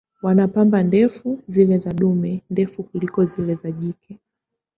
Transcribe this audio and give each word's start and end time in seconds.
Wana 0.21 0.47
pamba 0.47 0.83
ndefu, 0.83 1.43
zile 1.47 1.77
za 1.79 1.93
dume 1.93 2.43
ndefu 2.49 2.83
kuliko 2.83 3.25
zile 3.25 3.55
za 3.55 3.71
jike. 3.71 4.19